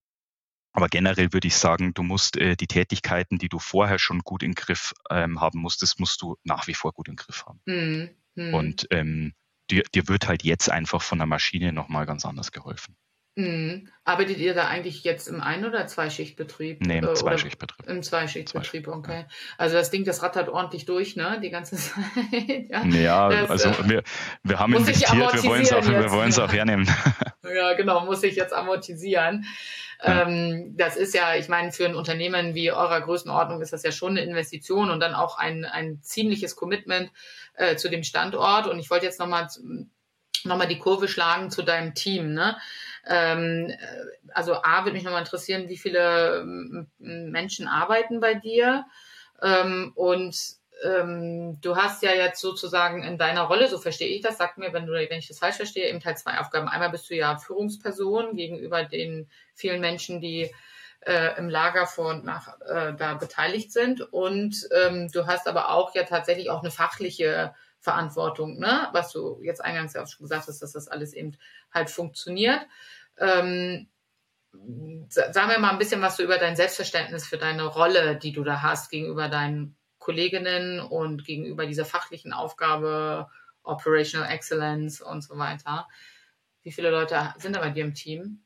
[0.73, 4.43] aber generell würde ich sagen, du musst äh, die Tätigkeiten, die du vorher schon gut
[4.43, 7.61] im Griff ähm, haben musstest, musst du nach wie vor gut im Griff haben.
[7.65, 8.09] Mhm.
[8.35, 8.53] Mhm.
[8.53, 9.33] Und ähm,
[9.69, 12.95] dir, dir wird halt jetzt einfach von der Maschine nochmal ganz anders geholfen.
[13.37, 13.87] Mhm.
[14.03, 16.81] Arbeitet ihr da eigentlich jetzt im Ein- oder Zweischichtbetrieb?
[16.81, 17.87] Nee, im äh, Zweischichtbetrieb.
[17.87, 19.25] Im Zweischichtbetrieb, okay.
[19.59, 21.39] Also das Ding, das rattert ordentlich durch, ne?
[21.43, 22.01] Die ganze Zeit.
[22.69, 24.03] ja, ja das, also äh, wir,
[24.41, 26.89] wir haben investiert, wir wollen es auch, wir wollen es auch hernehmen.
[27.55, 29.45] ja, genau, muss ich jetzt amortisieren.
[30.01, 33.91] Ähm, das ist ja, ich meine, für ein Unternehmen wie eurer Größenordnung ist das ja
[33.91, 37.11] schon eine Investition und dann auch ein, ein ziemliches Commitment
[37.55, 38.67] äh, zu dem Standort.
[38.67, 39.47] Und ich wollte jetzt nochmal
[40.43, 42.33] nochmal die Kurve schlagen zu deinem Team.
[42.33, 42.57] Ne?
[43.07, 43.77] Ähm, äh,
[44.33, 46.43] also A, würde mich nochmal interessieren, wie viele
[46.97, 48.85] Menschen arbeiten bei dir?
[49.41, 54.37] Ähm, und ähm, du hast ja jetzt sozusagen in deiner Rolle, so verstehe ich das,
[54.37, 56.67] sag mir, wenn du, wenn ich das falsch verstehe, eben halt zwei Aufgaben.
[56.67, 60.51] Einmal bist du ja Führungsperson gegenüber den vielen Menschen, die
[61.01, 64.01] äh, im Lager vor und nach äh, da beteiligt sind.
[64.01, 68.89] Und ähm, du hast aber auch ja tatsächlich auch eine fachliche Verantwortung, ne?
[68.91, 71.37] Was du jetzt eingangs ja auch schon gesagt hast, dass das alles eben
[71.73, 72.61] halt funktioniert.
[73.17, 73.87] Ähm,
[75.09, 78.43] Sag mir mal ein bisschen was so über dein Selbstverständnis für deine Rolle, die du
[78.43, 79.76] da hast gegenüber deinen
[80.07, 83.29] Kolleginnen und gegenüber dieser fachlichen Aufgabe,
[83.61, 85.85] Operational Excellence und so weiter.
[86.63, 88.39] Wie viele Leute sind da bei dir im Team?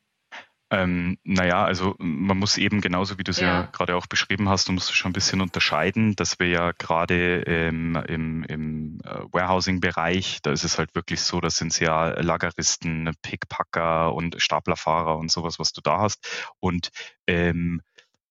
[0.71, 3.61] Ähm, naja, also man muss eben genauso wie du es ja.
[3.61, 7.43] ja gerade auch beschrieben hast, du musst schon ein bisschen unterscheiden, dass wir ja gerade
[7.45, 13.11] ähm, im, im äh, Warehousing-Bereich, da ist es halt wirklich so, das sind ja Lageristen,
[13.21, 16.51] Pickpacker und Staplerfahrer und sowas, was du da hast.
[16.59, 16.89] Und
[17.27, 17.81] ähm,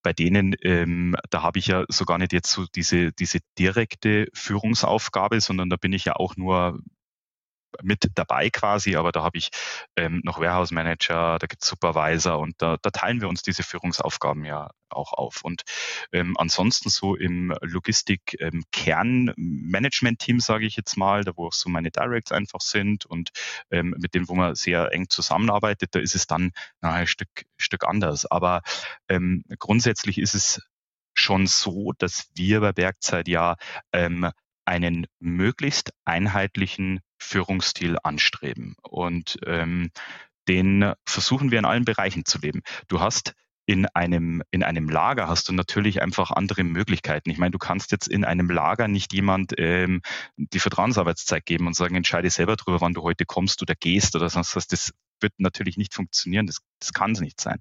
[0.02, 4.28] bei denen, ähm, da habe ich ja so gar nicht jetzt so diese, diese direkte
[4.34, 6.80] Führungsaufgabe, sondern da bin ich ja auch nur
[7.83, 9.50] mit dabei quasi, aber da habe ich
[9.96, 13.62] ähm, noch Warehouse Manager, da gibt es Supervisor und da, da teilen wir uns diese
[13.62, 15.42] Führungsaufgaben ja auch auf.
[15.42, 15.62] Und
[16.12, 21.90] ähm, ansonsten so im Logistik-Kern-Management-Team, ähm, sage ich jetzt mal, da wo auch so meine
[21.90, 23.30] Directs einfach sind und
[23.70, 27.46] ähm, mit denen, wo man sehr eng zusammenarbeitet, da ist es dann na, ein Stück,
[27.56, 28.26] Stück anders.
[28.26, 28.61] Aber
[29.09, 30.61] ähm, grundsätzlich ist es
[31.14, 33.56] schon so, dass wir bei Bergzeit ja
[33.92, 34.30] ähm,
[34.70, 38.76] einen möglichst einheitlichen Führungsstil anstreben.
[38.83, 39.90] Und ähm,
[40.46, 42.62] den versuchen wir in allen Bereichen zu leben.
[42.87, 43.35] Du hast
[43.66, 47.30] in einem, in einem Lager hast du natürlich einfach andere Möglichkeiten.
[47.30, 50.02] Ich meine, du kannst jetzt in einem Lager nicht jemand ähm,
[50.37, 54.28] die Vertrauensarbeitszeit geben und sagen, entscheide selber darüber, wann du heute kommst oder gehst oder
[54.28, 54.68] sonst was.
[54.68, 56.46] Das wird natürlich nicht funktionieren.
[56.46, 57.59] Das, das kann es nicht sein.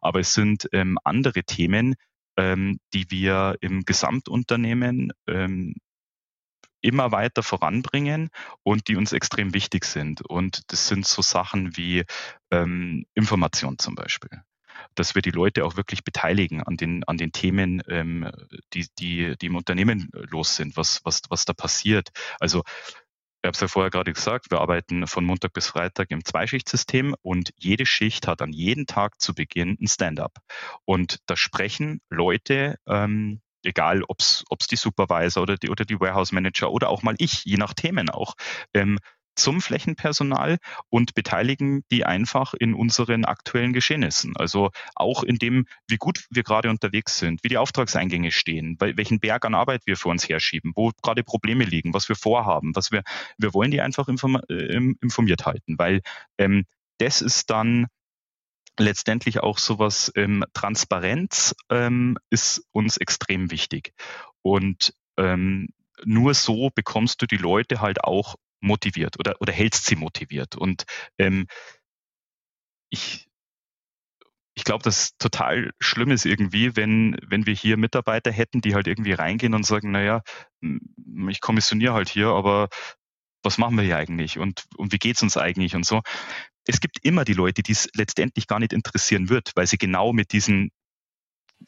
[0.00, 1.94] Aber es sind ähm, andere Themen,
[2.36, 5.74] ähm, die wir im Gesamtunternehmen ähm,
[6.80, 8.30] immer weiter voranbringen
[8.62, 10.22] und die uns extrem wichtig sind.
[10.22, 12.04] Und das sind so Sachen wie
[12.50, 14.42] ähm, Information zum Beispiel
[14.94, 18.30] dass wir die Leute auch wirklich beteiligen an den, an den Themen, ähm,
[18.72, 22.10] die, die, die im Unternehmen los sind, was, was, was da passiert.
[22.40, 22.62] Also
[23.42, 27.14] ich habe es ja vorher gerade gesagt, wir arbeiten von Montag bis Freitag im Zweischichtsystem
[27.22, 30.38] und jede Schicht hat an jedem Tag zu Beginn ein Stand-up.
[30.84, 36.32] Und da sprechen Leute ähm, egal ob es die Supervisor oder die, oder die Warehouse
[36.32, 38.34] Manager oder auch mal ich, je nach Themen auch,
[38.74, 38.98] ähm,
[39.38, 40.58] zum Flächenpersonal
[40.90, 44.36] und beteiligen die einfach in unseren aktuellen Geschehnissen.
[44.36, 49.20] Also auch in dem, wie gut wir gerade unterwegs sind, wie die Auftragseingänge stehen, welchen
[49.20, 52.90] Berg an Arbeit wir vor uns herschieben, wo gerade Probleme liegen, was wir vorhaben, was
[52.90, 53.02] wir,
[53.38, 56.00] wir wollen die einfach äh, informiert halten, weil
[56.38, 56.64] ähm,
[56.98, 57.86] das ist dann
[58.78, 63.92] letztendlich auch sowas, ähm, Transparenz ähm, ist uns extrem wichtig.
[64.42, 65.68] Und ähm,
[66.04, 70.56] nur so bekommst du die Leute halt auch motiviert oder, oder hältst sie motiviert.
[70.56, 70.84] Und
[71.18, 71.46] ähm,
[72.90, 73.28] ich,
[74.54, 78.86] ich glaube, das total schlimm ist irgendwie, wenn, wenn wir hier Mitarbeiter hätten, die halt
[78.86, 80.22] irgendwie reingehen und sagen, naja,
[81.28, 82.68] ich kommissioniere halt hier, aber
[83.42, 86.02] was machen wir hier eigentlich und, und wie geht's uns eigentlich und so
[86.68, 90.12] es gibt immer die Leute, die es letztendlich gar nicht interessieren wird, weil sie genau
[90.12, 90.70] mit diesen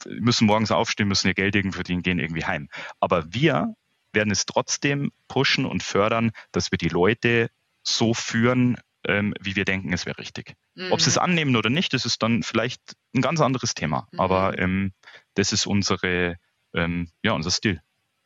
[0.05, 2.69] müssen morgens aufstehen, müssen ihr Geld irgendwie verdienen, gehen irgendwie heim.
[2.99, 3.75] Aber wir
[4.13, 7.49] werden es trotzdem pushen und fördern, dass wir die Leute
[7.83, 10.53] so führen, ähm, wie wir denken, es wäre richtig.
[10.75, 10.91] Mhm.
[10.91, 12.81] Ob sie es annehmen oder nicht, das ist dann vielleicht
[13.15, 14.07] ein ganz anderes Thema.
[14.11, 14.19] Mhm.
[14.19, 14.93] Aber ähm,
[15.33, 16.37] das ist unsere,
[16.73, 17.81] ähm, ja, unser Stil.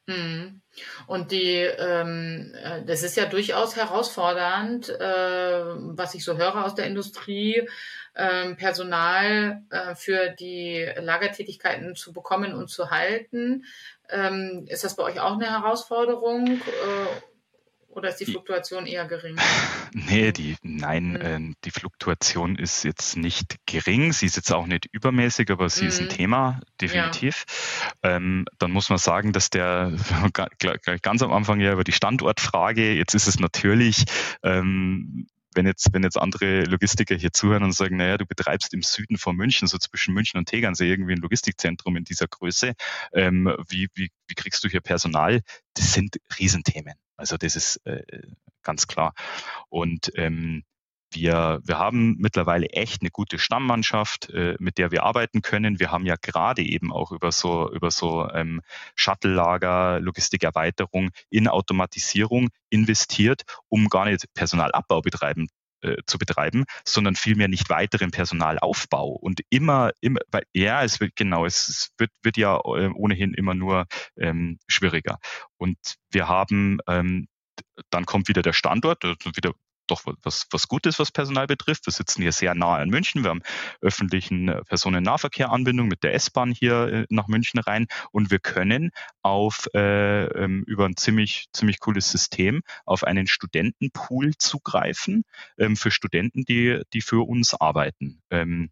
[0.08, 0.62] Mhm.
[1.08, 5.63] Und die, ähm, äh, das ist ja durchaus herausfordernd, äh,
[5.98, 7.68] was ich so höre aus der Industrie,
[8.13, 13.65] äh, Personal äh, für die Lagertätigkeiten zu bekommen und zu halten.
[14.10, 16.58] Ähm, ist das bei euch auch eine Herausforderung?
[16.58, 17.35] Äh,
[17.95, 19.38] oder ist die Fluktuation eher gering?
[19.97, 21.51] Nee, die, nein, mhm.
[21.51, 24.12] äh, die Fluktuation ist jetzt nicht gering.
[24.12, 25.88] Sie ist jetzt auch nicht übermäßig, aber sie mhm.
[25.88, 26.10] ist ein mhm.
[26.10, 27.45] Thema, definitiv.
[28.03, 28.17] Ja.
[28.17, 29.93] Ähm, dann muss man sagen, dass der
[31.01, 34.03] ganz am Anfang ja über die Standortfrage, jetzt ist es natürlich
[34.43, 38.82] ähm, wenn jetzt, wenn jetzt andere Logistiker hier zuhören und sagen, naja, du betreibst im
[38.82, 42.74] Süden von München, so zwischen München und Tegernsee irgendwie ein Logistikzentrum in dieser Größe,
[43.13, 45.41] ähm, wie, wie, wie kriegst du hier Personal?
[45.74, 46.96] Das sind Riesenthemen.
[47.18, 48.04] Also das ist äh,
[48.63, 49.13] ganz klar.
[49.70, 50.63] Und ähm,
[51.15, 55.80] wir, wir haben mittlerweile echt eine gute Stammmannschaft, äh, mit der wir arbeiten können.
[55.80, 58.62] Wir haben ja gerade eben auch über so, über so ähm,
[58.95, 65.47] Shuttle-Lager, Logistikerweiterung in Automatisierung investiert, um gar nicht Personalabbau betreiben
[65.82, 71.15] äh, zu betreiben, sondern vielmehr nicht weiteren Personalaufbau und immer, immer, weil ja, es wird
[71.15, 73.86] genau, es, wird, wird ja äh, ohnehin immer nur
[74.17, 75.19] ähm, schwieriger.
[75.58, 75.78] Und
[76.12, 77.28] wir haben ähm,
[77.89, 79.54] dann kommt wieder der Standort, wieder
[79.88, 81.86] doch was, was Gutes, was Personal betrifft.
[81.86, 83.24] Wir sitzen hier sehr nah in München.
[83.24, 83.41] Wir haben
[83.82, 89.67] öffentlichen äh, Personennahverkehranbindung mit der S-Bahn hier äh, nach München rein und wir können auf
[89.74, 95.24] äh, ähm, über ein ziemlich ziemlich cooles System auf einen Studentenpool zugreifen
[95.58, 98.21] ähm, für Studenten, die die für uns arbeiten.
[98.30, 98.71] Ähm,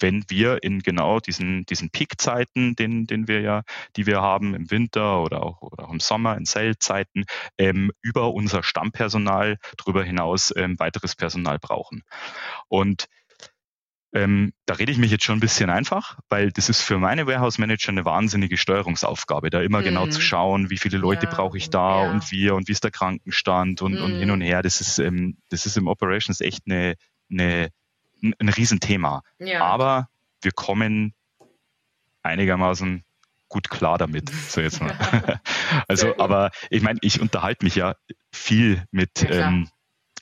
[0.00, 3.62] wenn wir in genau diesen, diesen Peakzeiten, den, den wir ja,
[3.96, 7.24] die wir haben im Winter oder auch, oder auch im Sommer, in Sale-Zeiten,
[7.58, 12.02] ähm, über unser Stammpersonal darüber hinaus ähm, weiteres Personal brauchen.
[12.68, 13.06] Und
[14.16, 17.26] ähm, da rede ich mich jetzt schon ein bisschen einfach, weil das ist für meine
[17.26, 19.84] Warehouse Manager eine wahnsinnige Steuerungsaufgabe, da immer mhm.
[19.84, 20.22] genau zu mhm.
[20.22, 22.10] schauen, wie viele Leute ja, brauche ich da ja.
[22.10, 24.02] und wir und wie ist der Krankenstand und, mhm.
[24.02, 24.62] und hin und her.
[24.62, 26.94] Das ist, ähm, das ist im Operations echt eine,
[27.30, 27.68] eine
[28.22, 29.22] ein, ein Riesenthema.
[29.38, 29.62] Ja.
[29.64, 30.08] Aber
[30.42, 31.14] wir kommen
[32.22, 33.04] einigermaßen
[33.48, 34.30] gut klar damit.
[34.30, 35.40] So jetzt mal.
[35.88, 37.94] also, aber ich meine, ich unterhalte mich ja
[38.32, 39.68] viel mit ja, ähm,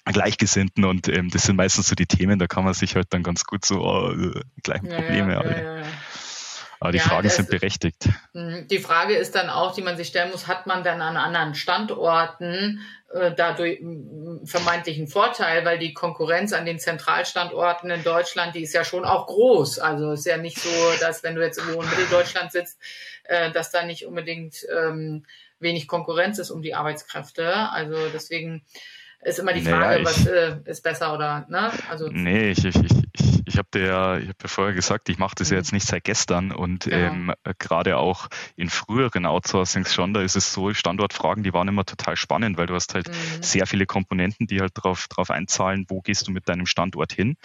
[0.05, 3.23] Gleichgesinnten und ähm, das sind meistens so die Themen, da kann man sich halt dann
[3.23, 5.33] ganz gut so oh, äh, gleichen Probleme.
[5.33, 5.83] Ja,
[6.85, 8.11] aber die ja, Fragen sind berechtigt.
[8.35, 8.69] Mhm.
[8.69, 11.55] Die Frage ist dann auch, die man sich stellen muss, hat man dann an anderen
[11.55, 13.83] Standorten äh, dadurch
[14.45, 19.29] vermeintlichen Vorteil, weil die Konkurrenz an den Zentralstandorten in Deutschland, die ist ja schon auch
[19.29, 19.79] groß.
[19.79, 20.69] Also ist ja nicht so,
[21.01, 22.79] dass wenn du jetzt irgendwo in Mitteldeutschland sitzt,
[23.25, 25.25] äh, dass da nicht unbedingt ähm,
[25.61, 27.71] wenig Konkurrenz ist um die Arbeitskräfte.
[27.71, 28.63] Also deswegen
[29.23, 31.73] ist immer die Frage, naja, was äh, ist besser oder ne?
[31.89, 33.04] Also nee, ich, ich, ich,
[33.55, 35.59] ich habe dir, ich hab dir vorher gesagt, ich mache das ja mhm.
[35.61, 37.13] jetzt nicht seit gestern und ja.
[37.13, 41.85] ähm, gerade auch in früheren Outsourcings schon, da ist es so, Standortfragen, die waren immer
[41.85, 43.43] total spannend, weil du hast halt mhm.
[43.43, 47.37] sehr viele Komponenten, die halt drauf, drauf einzahlen, wo gehst du mit deinem Standort hin.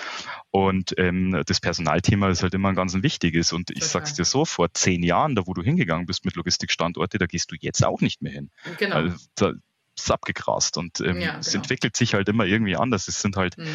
[0.50, 3.54] Und ähm, das Personalthema ist halt immer ein ganz wichtiges.
[3.54, 7.20] Und ich sag's dir so, vor zehn Jahren, da wo du hingegangen bist mit Logistikstandorte,
[7.20, 8.50] da gehst du jetzt auch nicht mehr hin.
[8.80, 8.96] Genau.
[8.96, 9.54] Also, da,
[9.96, 11.40] ist abgegrast und ähm, ja, genau.
[11.40, 13.10] es entwickelt sich halt immer irgendwie anders.
[13.10, 13.68] Es sind halt mhm.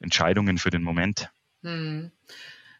[0.00, 1.30] Entscheidungen für den Moment.
[1.62, 2.10] Mhm.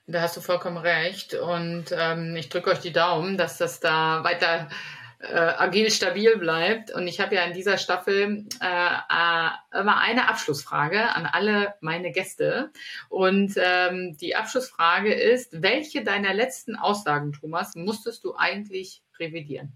[0.07, 4.23] Da hast du vollkommen recht und ähm, ich drücke euch die Daumen, dass das da
[4.23, 4.69] weiter
[5.21, 6.91] äh, agil stabil bleibt.
[6.91, 12.13] Und ich habe ja in dieser Staffel äh, äh, immer eine Abschlussfrage an alle meine
[12.13, 12.71] Gäste.
[13.09, 19.73] Und ähm, die Abschlussfrage ist, welche deiner letzten Aussagen, Thomas, musstest du eigentlich revidieren?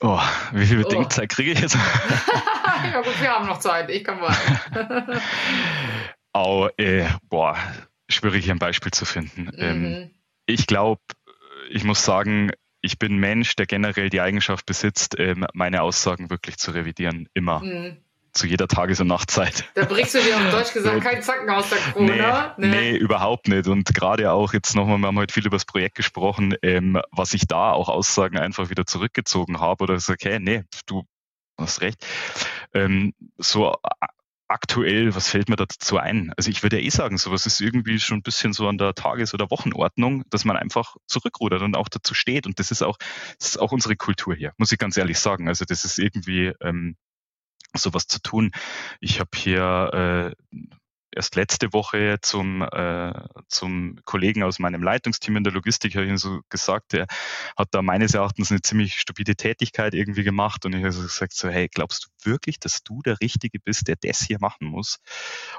[0.00, 0.20] Oh,
[0.52, 1.34] wie viel Bedenkzeit oh.
[1.34, 1.74] kriege ich jetzt?
[2.92, 3.90] ja gut, wir haben noch Zeit.
[3.90, 5.20] Ich kann warten.
[6.34, 7.56] oh, äh, boah,
[8.08, 9.44] schwierig hier ein Beispiel zu finden.
[9.44, 9.52] Mhm.
[9.58, 10.10] Ähm,
[10.46, 11.02] ich glaube,
[11.70, 16.30] ich muss sagen, ich bin ein Mensch, der generell die Eigenschaft besitzt, ähm, meine Aussagen
[16.30, 17.28] wirklich zu revidieren.
[17.34, 17.60] Immer.
[17.60, 17.98] Mhm
[18.32, 19.64] zu jeder Tages- und Nachtzeit.
[19.74, 22.54] Da brichst du dir auf Deutsch gesagt keinen Zacken aus der Krone, nee, ne?
[22.56, 22.68] nee.
[22.68, 23.66] nee, überhaupt nicht.
[23.66, 27.34] Und gerade auch jetzt nochmal, wir haben heute viel über das Projekt gesprochen, ähm, was
[27.34, 31.04] ich da auch Aussagen einfach wieder zurückgezogen habe oder so, okay, nee, du
[31.58, 32.04] hast recht.
[32.74, 33.74] Ähm, so
[34.48, 36.32] aktuell, was fällt mir dazu ein?
[36.36, 38.94] Also ich würde ja eh sagen, sowas ist irgendwie schon ein bisschen so an der
[38.94, 42.46] Tages- oder Wochenordnung, dass man einfach zurückrudert und auch dazu steht.
[42.46, 42.96] Und das ist auch,
[43.38, 45.48] das ist auch unsere Kultur hier, muss ich ganz ehrlich sagen.
[45.48, 46.96] Also das ist irgendwie ähm,
[47.74, 48.50] sowas zu tun.
[49.00, 50.58] Ich habe hier äh,
[51.18, 53.12] erst letzte Woche zum, äh,
[53.48, 57.06] zum Kollegen aus meinem Leitungsteam in der Logistik habe ich so gesagt, der
[57.56, 61.32] hat da meines Erachtens eine ziemlich stupide Tätigkeit irgendwie gemacht und ich habe so gesagt
[61.32, 64.98] so, hey, glaubst du wirklich, dass du der Richtige bist, der das hier machen muss?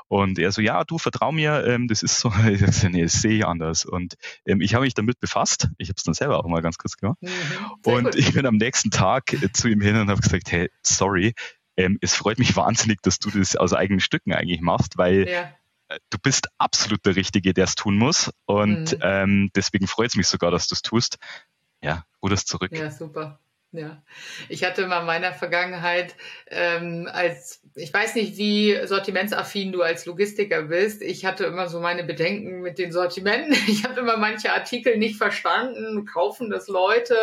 [0.07, 3.21] Und er so, ja, du vertrau mir, ähm, das ist so, ich so, nee, das
[3.21, 3.85] sehe ich anders.
[3.85, 6.77] Und ähm, ich habe mich damit befasst, ich habe es dann selber auch mal ganz
[6.77, 7.31] kurz gemacht mhm,
[7.83, 8.15] und gut.
[8.15, 11.33] ich bin am nächsten Tag äh, zu ihm hin und habe gesagt, hey, sorry,
[11.79, 15.53] ähm, es freut mich wahnsinnig, dass du das aus eigenen Stücken eigentlich machst, weil ja.
[15.87, 18.31] Äh, du bist absolut der Richtige, der es tun muss.
[18.45, 18.99] Und mhm.
[19.01, 21.17] ähm, deswegen freut es mich sogar, dass du es tust.
[21.81, 22.71] Ja, ruderst zurück.
[22.73, 23.39] Ja, super.
[23.71, 24.01] Ja,
[24.49, 26.15] ich hatte mal in meiner Vergangenheit
[26.47, 31.03] ähm, als, ich weiß nicht, wie sortimentsaffin du als Logistiker bist.
[31.03, 33.53] Ich hatte immer so meine Bedenken mit den Sortimenten.
[33.67, 37.15] Ich habe immer manche Artikel nicht verstanden, kaufen das Leute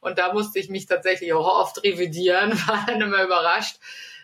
[0.00, 3.76] und da musste ich mich tatsächlich auch oft revidieren, war dann immer überrascht,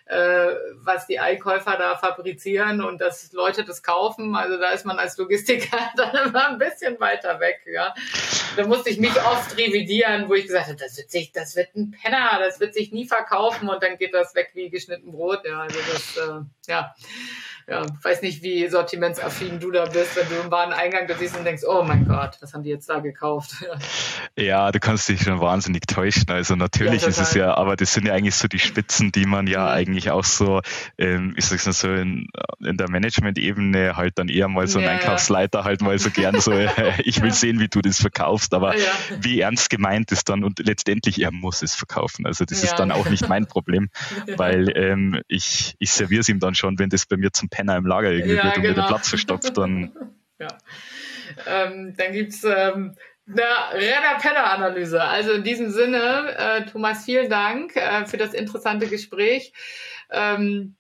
[0.07, 0.49] äh,
[0.83, 4.37] was die Einkäufer da fabrizieren und dass Leute das kaufen.
[4.37, 7.61] Also da ist man als Logistiker dann immer ein bisschen weiter weg.
[7.67, 7.95] Ja.
[8.57, 11.75] Da musste ich mich oft revidieren, wo ich gesagt habe, das wird sich, das wird
[11.75, 15.41] ein Penner, das wird sich nie verkaufen und dann geht das weg wie geschnitten Brot.
[15.47, 16.95] Ja, also das, äh, ja
[17.67, 21.45] ja, weiß nicht, wie sortimentsaffin du da bist, wenn du im Wareneingang da siehst und
[21.45, 23.65] denkst, oh mein Gott, was haben die jetzt da gekauft?
[24.37, 26.29] ja, du kannst dich schon wahnsinnig täuschen.
[26.29, 29.25] Also natürlich ja, ist es ja, aber das sind ja eigentlich so die Spitzen, die
[29.25, 29.69] man ja mhm.
[29.69, 30.61] eigentlich auch so,
[30.99, 32.29] ähm, ich sag's mal so, in,
[32.61, 36.41] in der Management-Ebene halt dann eher mal so ein ja, Einkaufsleiter halt mal so gern
[36.41, 36.53] so,
[37.05, 38.75] ich will sehen, wie du das verkaufst, aber
[39.21, 42.27] wie ernst gemeint ist dann und letztendlich er muss es verkaufen.
[42.27, 43.89] Also das ist dann auch nicht mein Problem,
[44.37, 47.77] weil ähm, ich, ich serviere es ihm dann schon, wenn das bei mir zum Penner
[47.77, 48.77] im Lager irgendwie ja, wird und genau.
[48.77, 49.93] wieder Platz verstopft, dann.
[50.39, 50.49] ja.
[51.47, 52.97] Ähm, dann gibt's ähm,
[53.29, 53.43] eine
[53.73, 55.03] Renner-Penner-Analyse.
[55.03, 59.53] Also in diesem Sinne, äh, Thomas, vielen Dank äh, für das interessante Gespräch.
[60.11, 60.77] Ähm,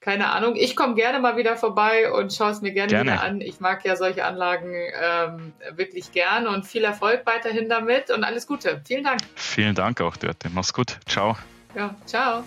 [0.00, 0.56] keine Ahnung.
[0.56, 3.40] Ich komme gerne mal wieder vorbei und schaue es mir gerne, gerne, wieder an.
[3.40, 8.46] Ich mag ja solche Anlagen ähm, wirklich gern und viel Erfolg weiterhin damit und alles
[8.46, 8.80] Gute.
[8.86, 9.20] Vielen Dank.
[9.34, 10.48] Vielen Dank auch, Dörte.
[10.52, 10.98] Mach's gut.
[11.06, 11.36] Ciao.
[11.74, 12.44] Ja, ciao.